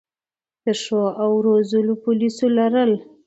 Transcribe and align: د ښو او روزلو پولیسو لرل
د 0.63 0.65
ښو 0.81 1.01
او 1.23 1.31
روزلو 1.47 1.93
پولیسو 2.03 2.45
لرل 2.57 2.91